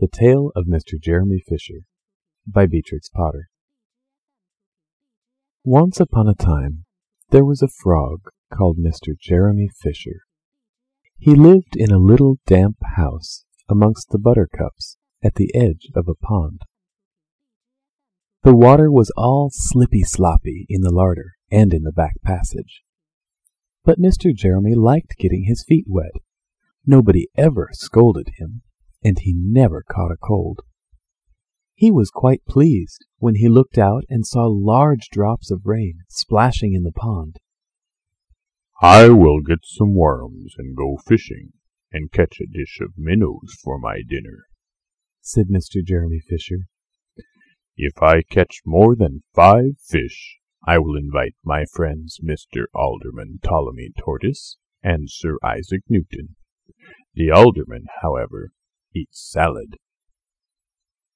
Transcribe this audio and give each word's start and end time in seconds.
The 0.00 0.06
Tale 0.06 0.52
of 0.54 0.66
Mr. 0.66 0.92
Jeremy 0.96 1.42
Fisher 1.44 1.80
by 2.46 2.66
Beatrix 2.66 3.08
Potter 3.08 3.48
Once 5.64 5.98
upon 5.98 6.28
a 6.28 6.36
time 6.36 6.84
there 7.30 7.44
was 7.44 7.62
a 7.62 7.74
frog 7.82 8.30
called 8.54 8.78
Mr. 8.78 9.18
Jeremy 9.20 9.68
Fisher. 9.82 10.20
He 11.18 11.34
lived 11.34 11.74
in 11.74 11.90
a 11.90 11.98
little 11.98 12.36
damp 12.46 12.76
house 12.94 13.44
amongst 13.68 14.10
the 14.10 14.20
buttercups 14.20 14.98
at 15.20 15.34
the 15.34 15.52
edge 15.52 15.88
of 15.96 16.06
a 16.06 16.14
pond. 16.14 16.62
The 18.44 18.54
water 18.54 18.92
was 18.92 19.10
all 19.16 19.50
slippy 19.52 20.04
sloppy 20.04 20.64
in 20.68 20.82
the 20.82 20.94
larder 20.94 21.32
and 21.50 21.74
in 21.74 21.82
the 21.82 21.90
back 21.90 22.22
passage. 22.22 22.84
But 23.84 23.98
Mr. 23.98 24.32
Jeremy 24.32 24.76
liked 24.76 25.16
getting 25.18 25.46
his 25.48 25.64
feet 25.66 25.86
wet. 25.88 26.12
Nobody 26.86 27.26
ever 27.36 27.70
scolded 27.72 28.28
him, 28.38 28.62
and 29.02 29.18
he 29.20 29.34
never 29.36 29.84
caught 29.88 30.10
a 30.10 30.16
cold. 30.16 30.60
He 31.74 31.90
was 31.90 32.10
quite 32.10 32.44
pleased 32.46 33.06
when 33.18 33.36
he 33.36 33.48
looked 33.48 33.78
out 33.78 34.04
and 34.08 34.26
saw 34.26 34.46
large 34.46 35.08
drops 35.10 35.50
of 35.50 35.62
rain 35.64 36.00
splashing 36.08 36.74
in 36.74 36.82
the 36.82 36.92
pond. 36.92 37.36
I 38.80 39.08
will 39.10 39.40
get 39.40 39.60
some 39.62 39.94
worms 39.94 40.54
and 40.56 40.76
go 40.76 40.98
fishing, 41.06 41.52
and 41.92 42.12
catch 42.12 42.38
a 42.40 42.46
dish 42.46 42.78
of 42.80 42.92
minnows 42.96 43.56
for 43.62 43.78
my 43.78 44.02
dinner, 44.08 44.46
said 45.20 45.48
Mr. 45.48 45.84
Jeremy 45.84 46.20
Fisher. 46.20 46.66
If 47.76 48.02
I 48.02 48.22
catch 48.22 48.60
more 48.66 48.94
than 48.96 49.22
five 49.34 49.78
fish, 49.80 50.38
I 50.66 50.78
will 50.78 50.96
invite 50.96 51.34
my 51.44 51.64
friends 51.64 52.18
Mr. 52.22 52.64
Alderman 52.74 53.38
Ptolemy 53.42 53.90
Tortoise 53.98 54.58
and 54.82 55.08
Sir 55.08 55.38
Isaac 55.42 55.82
Newton. 55.88 56.36
The 57.14 57.30
alderman, 57.30 57.86
however, 58.02 58.50
eats 58.94 59.30
salad. 59.30 59.76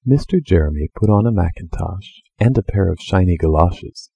Mr. 0.07 0.43
Jeremy 0.43 0.89
put 0.95 1.09
on 1.09 1.25
a 1.25 1.31
mackintosh 1.31 2.21
and 2.39 2.57
a 2.57 2.63
pair 2.63 2.91
of 2.91 2.99
shiny 2.99 3.37
galoshes. 3.37 4.09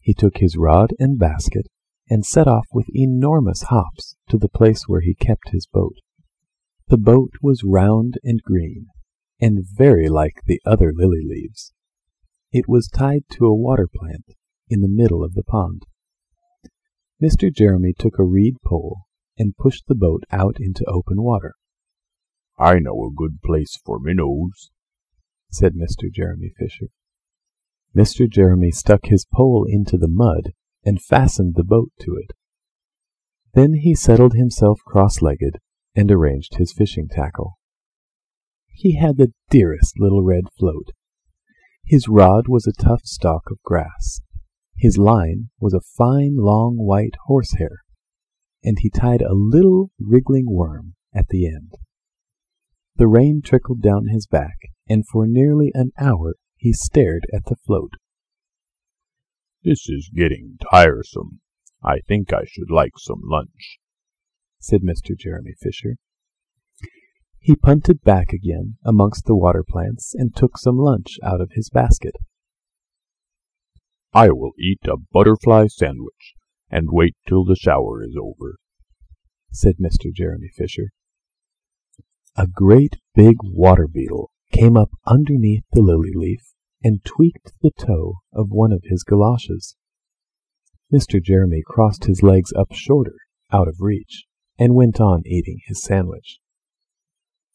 He 0.00 0.14
took 0.14 0.38
his 0.38 0.56
rod 0.56 0.90
and 0.98 1.18
basket 1.18 1.66
and 2.08 2.24
set 2.24 2.46
off 2.46 2.66
with 2.72 2.94
enormous 2.94 3.62
hops 3.64 4.16
to 4.28 4.38
the 4.38 4.48
place 4.48 4.84
where 4.86 5.00
he 5.00 5.14
kept 5.14 5.50
his 5.50 5.66
boat. 5.66 5.96
The 6.88 6.98
boat 6.98 7.32
was 7.42 7.64
round 7.64 8.18
and 8.22 8.42
green, 8.42 8.88
and 9.40 9.66
very 9.66 10.08
like 10.08 10.42
the 10.44 10.60
other 10.66 10.92
lily 10.94 11.22
leaves. 11.24 11.72
It 12.52 12.68
was 12.68 12.88
tied 12.88 13.24
to 13.32 13.46
a 13.46 13.54
water 13.54 13.88
plant 13.92 14.36
in 14.68 14.82
the 14.82 14.88
middle 14.88 15.24
of 15.24 15.34
the 15.34 15.42
pond. 15.42 15.82
Mr. 17.22 17.52
Jeremy 17.52 17.94
took 17.98 18.18
a 18.18 18.24
reed 18.24 18.56
pole 18.64 19.02
and 19.38 19.56
pushed 19.56 19.86
the 19.88 19.94
boat 19.94 20.22
out 20.30 20.56
into 20.60 20.84
open 20.84 21.22
water. 21.22 21.54
I 22.58 22.78
know 22.78 23.04
a 23.04 23.14
good 23.14 23.40
place 23.42 23.78
for 23.84 23.98
minnows, 23.98 24.70
said 25.50 25.74
Mr. 25.74 26.10
Jeremy 26.12 26.52
Fisher. 26.56 26.86
Mr. 27.96 28.28
Jeremy 28.28 28.70
stuck 28.70 29.06
his 29.06 29.26
pole 29.32 29.66
into 29.68 29.96
the 29.96 30.08
mud 30.08 30.52
and 30.84 31.02
fastened 31.02 31.54
the 31.56 31.64
boat 31.64 31.90
to 32.00 32.16
it. 32.16 32.32
Then 33.54 33.74
he 33.74 33.94
settled 33.94 34.34
himself 34.34 34.80
cross-legged 34.84 35.58
and 35.94 36.10
arranged 36.10 36.56
his 36.56 36.72
fishing 36.72 37.08
tackle. 37.08 37.58
He 38.68 38.96
had 38.96 39.16
the 39.16 39.32
dearest 39.48 39.98
little 39.98 40.22
red 40.22 40.44
float. 40.58 40.88
His 41.84 42.08
rod 42.08 42.46
was 42.48 42.66
a 42.66 42.82
tough 42.82 43.02
stalk 43.04 43.44
of 43.50 43.62
grass. 43.62 44.20
His 44.76 44.98
line 44.98 45.50
was 45.60 45.72
a 45.72 45.80
fine 45.80 46.36
long 46.36 46.76
white 46.76 47.14
horsehair, 47.26 47.82
and 48.64 48.78
he 48.80 48.90
tied 48.90 49.22
a 49.22 49.34
little 49.34 49.90
wriggling 50.00 50.46
worm 50.48 50.94
at 51.14 51.28
the 51.28 51.46
end. 51.46 51.74
The 52.96 53.08
rain 53.08 53.42
trickled 53.42 53.82
down 53.82 54.06
his 54.06 54.26
back, 54.26 54.56
and 54.88 55.04
for 55.06 55.26
nearly 55.26 55.72
an 55.74 55.90
hour 55.98 56.34
he 56.56 56.72
stared 56.72 57.26
at 57.34 57.44
the 57.46 57.56
float. 57.56 57.92
This 59.64 59.88
is 59.88 60.10
getting 60.14 60.58
tiresome. 60.70 61.40
I 61.82 62.00
think 62.06 62.32
I 62.32 62.44
should 62.46 62.70
like 62.70 62.92
some 62.98 63.22
lunch, 63.24 63.78
said 64.60 64.82
Mr. 64.82 65.18
Jeremy 65.18 65.54
Fisher. 65.60 65.96
He 67.40 67.56
punted 67.56 68.02
back 68.02 68.32
again 68.32 68.78
amongst 68.84 69.26
the 69.26 69.36
water 69.36 69.64
plants 69.68 70.14
and 70.14 70.34
took 70.34 70.56
some 70.56 70.78
lunch 70.78 71.18
out 71.22 71.40
of 71.40 71.52
his 71.52 71.68
basket. 71.68 72.14
I 74.14 74.30
will 74.30 74.52
eat 74.58 74.80
a 74.84 74.96
butterfly 74.96 75.66
sandwich 75.66 76.34
and 76.70 76.88
wait 76.90 77.16
till 77.28 77.44
the 77.44 77.56
shower 77.56 78.02
is 78.02 78.16
over, 78.18 78.56
said 79.52 79.74
Mr. 79.78 80.12
Jeremy 80.14 80.50
Fisher. 80.56 80.90
A 82.36 82.48
great 82.48 82.96
big 83.14 83.36
water 83.44 83.86
beetle 83.86 84.32
came 84.50 84.76
up 84.76 84.90
underneath 85.06 85.62
the 85.70 85.82
lily 85.82 86.10
leaf 86.12 86.52
and 86.82 87.04
tweaked 87.04 87.52
the 87.62 87.70
toe 87.70 88.16
of 88.32 88.50
one 88.50 88.72
of 88.72 88.82
his 88.84 89.04
galoshes. 89.04 89.76
Mr. 90.92 91.22
Jeremy 91.22 91.62
crossed 91.64 92.06
his 92.06 92.24
legs 92.24 92.52
up 92.52 92.72
shorter, 92.72 93.16
out 93.52 93.68
of 93.68 93.76
reach, 93.80 94.24
and 94.58 94.74
went 94.74 95.00
on 95.00 95.22
eating 95.24 95.60
his 95.66 95.80
sandwich. 95.80 96.38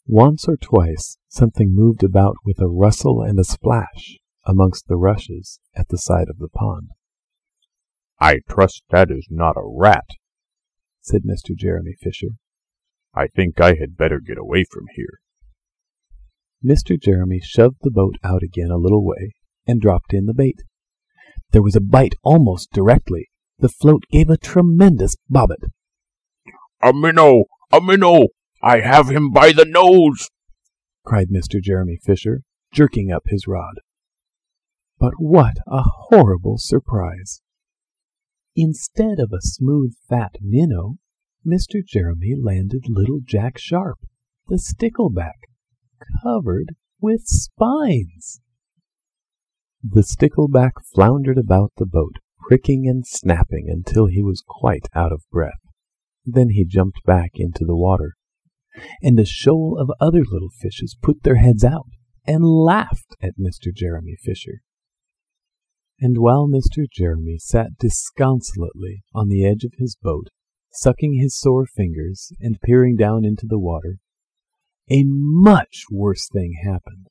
Once 0.08 0.48
or 0.48 0.56
twice 0.56 1.18
something 1.28 1.76
moved 1.76 2.04
about 2.04 2.38
with 2.46 2.62
a 2.62 2.70
rustle 2.70 3.22
and 3.22 3.38
a 3.38 3.44
splash 3.44 4.18
amongst 4.46 4.88
the 4.88 4.96
rushes 4.96 5.60
at 5.76 5.90
the 5.90 5.98
side 5.98 6.30
of 6.30 6.40
the 6.40 6.50
pond. 6.50 6.90
I 8.20 8.40
trust 8.50 8.84
that 8.90 9.12
is 9.12 9.28
not 9.30 9.58
a 9.58 9.62
rat, 9.64 10.08
said 11.02 11.24
Mr. 11.24 11.54
Jeremy 11.56 11.96
Fisher. 12.02 12.30
I 13.14 13.28
think 13.28 13.60
I 13.60 13.76
had 13.76 13.98
better 13.98 14.20
get 14.20 14.38
away 14.38 14.64
from 14.70 14.86
here. 14.96 15.20
Mr. 16.64 17.00
Jeremy 17.00 17.40
shoved 17.42 17.78
the 17.82 17.92
boat 17.92 18.16
out 18.24 18.44
again 18.44 18.70
a 18.70 18.78
little 18.78 19.06
way 19.06 19.34
and 19.66 19.82
dropped 19.82 20.14
in 20.14 20.26
the 20.26 20.34
bait. 20.34 20.62
There 21.52 21.62
was 21.62 21.76
a 21.76 21.82
bite 21.82 22.16
almost 22.24 22.72
directly. 22.72 23.30
The 23.58 23.70
float 23.70 24.04
gave 24.12 24.30
a 24.30 24.38
tremendous 24.38 25.16
bobbit. 25.30 25.60
A 26.82 26.94
minnow! 26.94 27.46
A 27.72 27.82
minnow! 27.82 28.28
I 28.62 28.82
have 28.82 29.10
him 29.10 29.32
by 29.32 29.52
the 29.52 29.66
nose! 29.66 30.30
cried 31.06 31.30
Mr. 31.30 31.62
Jeremy 31.62 31.98
Fisher, 32.02 32.42
jerking 32.74 33.12
up 33.12 33.24
his 33.26 33.48
rod. 33.48 33.76
But 35.00 35.14
what 35.18 35.58
a 35.66 35.84
horrible 35.84 36.58
surprise! 36.58 37.42
Instead 38.56 39.20
of 39.20 39.32
a 39.32 39.42
smooth 39.42 39.94
fat 40.08 40.36
minnow, 40.42 40.98
Mr. 41.46 41.84
Jeremy 41.86 42.36
landed 42.38 42.86
little 42.90 43.20
Jack 43.24 43.58
Sharp, 43.58 44.00
the 44.48 44.58
stickleback, 44.58 45.48
covered 46.22 46.76
with 47.00 47.22
spines. 47.26 48.42
The 49.82 50.04
stickleback 50.04 50.72
floundered 50.94 51.38
about 51.38 51.72
the 51.78 51.86
boat, 51.86 52.16
pricking 52.48 52.88
and 52.88 53.06
snapping 53.08 53.68
until 53.70 54.08
he 54.08 54.22
was 54.22 54.44
quite 54.46 54.88
out 54.94 55.14
of 55.14 55.24
breath. 55.32 55.62
Then 56.26 56.50
he 56.50 56.66
jumped 56.66 57.00
back 57.06 57.32
into 57.36 57.64
the 57.64 57.78
water, 57.78 58.16
and 59.02 59.18
a 59.18 59.26
shoal 59.26 59.78
of 59.80 59.92
other 60.02 60.24
little 60.26 60.50
fishes 60.50 60.98
put 61.02 61.24
their 61.24 61.38
heads 61.38 61.64
out 61.64 61.88
and 62.28 62.44
laughed 62.44 63.16
at 63.24 63.40
Mr. 63.40 63.74
Jeremy 63.74 64.18
Fisher. 64.22 64.62
And 66.02 66.18
while 66.18 66.48
Mr. 66.48 66.86
Jeremy 66.92 67.38
sat 67.40 67.78
disconsolately 67.78 69.04
on 69.14 69.30
the 69.30 69.46
edge 69.46 69.64
of 69.64 69.74
his 69.78 69.96
boat, 70.02 70.28
sucking 70.72 71.20
his 71.20 71.38
sore 71.38 71.66
fingers 71.66 72.32
and 72.40 72.62
peering 72.62 72.96
down 72.96 73.26
into 73.26 73.46
the 73.48 73.60
water, 73.60 73.98
a 74.90 75.04
much 75.06 75.84
worse 75.92 76.28
thing 76.28 76.56
happened. 76.64 77.08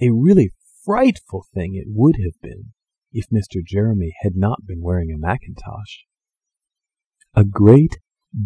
A 0.00 0.10
really 0.10 0.50
frightful 0.84 1.44
thing 1.54 1.74
it 1.74 1.86
would 1.88 2.16
have 2.16 2.40
been 2.42 2.72
if 3.12 3.26
Mr. 3.30 3.64
Jeremy 3.64 4.12
had 4.22 4.36
not 4.36 4.66
been 4.66 4.82
wearing 4.82 5.10
a 5.10 5.18
mackintosh. 5.18 6.04
A 7.34 7.44
great, 7.44 7.98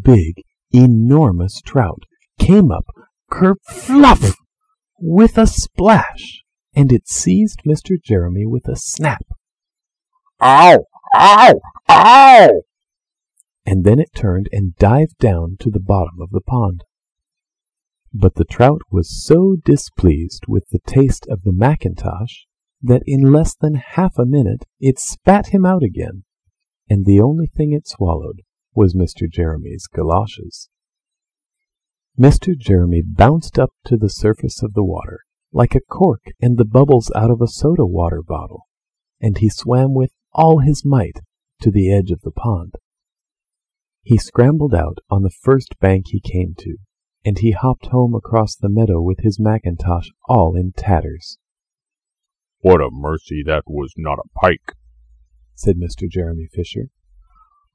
big, 0.03 0.43
enormous 0.73 1.61
trout 1.61 2.05
came 2.39 2.71
up, 2.71 2.87
kerfluff, 3.31 4.34
with 4.99 5.39
a 5.39 5.47
splash, 5.47 6.43
and 6.75 6.93
it 6.93 7.09
seized 7.09 7.62
Mr. 7.67 7.97
Jeremy 8.03 8.47
with 8.47 8.69
a 8.69 8.76
snap. 8.76 9.25
Ow! 10.41 10.85
Ow! 11.14 11.61
Ow! 11.88 12.62
And 13.70 13.84
then 13.84 14.00
it 14.00 14.12
turned 14.17 14.49
and 14.50 14.75
dived 14.75 15.19
down 15.19 15.56
to 15.61 15.70
the 15.70 15.78
bottom 15.78 16.20
of 16.20 16.31
the 16.31 16.40
pond. 16.40 16.82
But 18.12 18.34
the 18.34 18.44
trout 18.44 18.81
was 18.90 19.25
so 19.25 19.58
displeased 19.64 20.46
with 20.49 20.64
the 20.70 20.81
taste 20.84 21.25
of 21.31 21.43
the 21.43 21.52
mackintosh 21.52 22.46
that 22.82 23.05
in 23.06 23.32
less 23.32 23.55
than 23.55 23.76
half 23.76 24.19
a 24.19 24.26
minute 24.26 24.64
it 24.81 24.99
spat 24.99 25.55
him 25.55 25.64
out 25.64 25.84
again, 25.84 26.25
and 26.88 27.06
the 27.06 27.20
only 27.20 27.46
thing 27.46 27.72
it 27.72 27.87
swallowed 27.87 28.43
was 28.75 28.96
Mr. 28.96 29.31
Jeremy's 29.31 29.87
galoshes. 29.87 30.69
Mr. 32.19 32.58
Jeremy 32.58 33.02
bounced 33.06 33.56
up 33.56 33.70
to 33.84 33.96
the 33.96 34.11
surface 34.11 34.64
of 34.64 34.75
the 34.75 34.82
water 34.82 35.20
like 35.52 35.76
a 35.76 35.81
cork 35.81 36.23
and 36.43 36.58
the 36.58 36.64
bubbles 36.64 37.12
out 37.14 37.31
of 37.31 37.40
a 37.40 37.46
soda 37.46 37.87
water 37.87 38.20
bottle, 38.20 38.66
and 39.20 39.38
he 39.38 39.49
swam 39.49 39.94
with 39.94 40.11
all 40.32 40.58
his 40.58 40.84
might 40.84 41.20
to 41.61 41.70
the 41.70 41.88
edge 41.93 42.11
of 42.11 42.23
the 42.23 42.32
pond. 42.32 42.75
He 44.02 44.19
scrambled 44.19 44.75
out 44.75 44.99
on 45.11 45.23
the 45.23 45.31
first 45.31 45.79
bank 45.79 46.06
he 46.08 46.20
came 46.20 46.55
to, 46.58 46.79
and 47.25 47.38
he 47.38 47.52
hopped 47.52 47.87
home 47.87 48.14
across 48.14 48.56
the 48.56 48.70
meadow 48.70 49.00
with 49.00 49.20
his 49.20 49.38
mackintosh 49.38 50.08
all 50.29 50.56
in 50.56 50.73
tatters. 50.73 51.38
What 52.61 52.81
a 52.81 52.91
mercy 52.91 53.43
that 53.47 53.64
was 53.67 53.93
not 53.97 54.19
a 54.19 54.29
pike, 54.41 54.75
said 55.55 55.76
Mr. 55.76 56.08
Jeremy 56.08 56.49
Fisher. 56.52 56.88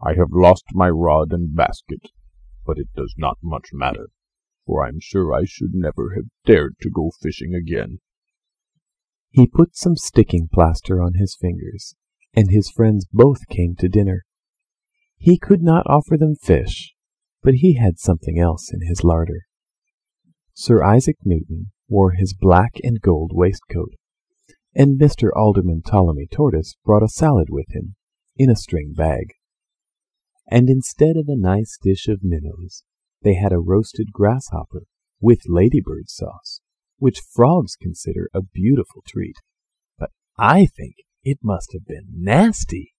I 0.01 0.15
have 0.15 0.31
lost 0.31 0.65
my 0.73 0.89
rod 0.89 1.31
and 1.31 1.55
basket, 1.55 2.09
but 2.65 2.77
it 2.77 2.87
does 2.95 3.13
not 3.17 3.37
much 3.41 3.69
matter, 3.71 4.09
for 4.65 4.83
I 4.83 4.89
am 4.89 4.99
sure 4.99 5.33
I 5.33 5.45
should 5.45 5.73
never 5.73 6.15
have 6.15 6.25
dared 6.43 6.75
to 6.81 6.89
go 6.89 7.11
fishing 7.21 7.53
again. 7.53 7.99
He 9.29 9.47
put 9.47 9.75
some 9.75 9.95
sticking 9.95 10.49
plaster 10.51 11.01
on 11.01 11.13
his 11.15 11.37
fingers, 11.39 11.95
and 12.33 12.49
his 12.49 12.69
friends 12.69 13.05
both 13.11 13.47
came 13.47 13.75
to 13.77 13.89
dinner. 13.89 14.25
He 15.25 15.39
could 15.39 15.63
not 15.63 15.87
offer 15.87 16.17
them 16.19 16.35
fish, 16.35 16.93
but 17.41 17.55
he 17.55 17.77
had 17.77 17.97
something 17.97 18.37
else 18.37 18.71
in 18.71 18.81
his 18.87 19.03
larder. 19.03 19.47
Sir 20.53 20.83
Isaac 20.83 21.15
Newton 21.25 21.71
wore 21.87 22.11
his 22.11 22.35
black 22.39 22.73
and 22.83 23.01
gold 23.01 23.31
waistcoat, 23.33 23.95
and 24.75 24.99
Mr. 24.99 25.29
Alderman 25.35 25.81
Ptolemy 25.81 26.27
Tortoise 26.31 26.75
brought 26.85 27.01
a 27.01 27.07
salad 27.07 27.47
with 27.49 27.65
him, 27.71 27.95
in 28.37 28.51
a 28.51 28.55
string 28.55 28.93
bag. 28.95 29.33
And 30.51 30.69
instead 30.69 31.17
of 31.17 31.25
a 31.27 31.35
nice 31.35 31.79
dish 31.81 32.07
of 32.07 32.19
minnows, 32.21 32.83
they 33.23 33.33
had 33.33 33.51
a 33.51 33.57
roasted 33.57 34.09
grasshopper 34.13 34.83
with 35.19 35.49
ladybird 35.49 36.07
sauce, 36.07 36.61
which 36.99 37.23
frogs 37.33 37.75
consider 37.75 38.29
a 38.31 38.43
beautiful 38.43 39.01
treat. 39.07 39.37
But 39.97 40.11
I 40.37 40.67
think 40.67 40.97
it 41.23 41.39
must 41.41 41.73
have 41.73 41.87
been 41.87 42.09
nasty. 42.13 42.91